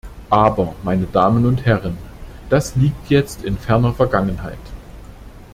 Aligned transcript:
Aber, 0.31 0.73
meine 0.81 1.05
Damen 1.05 1.45
und 1.45 1.63
Herren, 1.63 1.95
das 2.49 2.75
liegt 2.75 3.11
jetzt 3.11 3.43
in 3.43 3.55
ferner 3.59 3.93
Vergangenheit. 3.93 4.57